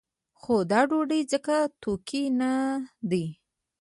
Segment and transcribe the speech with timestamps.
[0.39, 2.51] خو دا ډوډۍ ځکه توکی نه
[3.09, 3.25] دی.